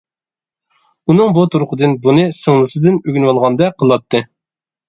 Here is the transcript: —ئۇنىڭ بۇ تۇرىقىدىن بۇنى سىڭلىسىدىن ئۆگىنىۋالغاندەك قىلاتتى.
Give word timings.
—ئۇنىڭ 1.11 1.35
بۇ 1.35 1.43
تۇرىقىدىن 1.55 1.93
بۇنى 2.07 2.25
سىڭلىسىدىن 2.39 2.99
ئۆگىنىۋالغاندەك 3.03 3.81
قىلاتتى. 3.85 4.27